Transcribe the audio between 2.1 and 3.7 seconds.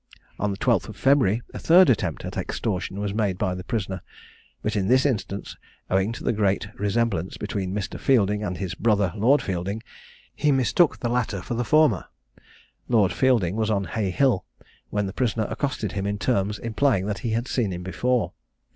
at extortion was made by the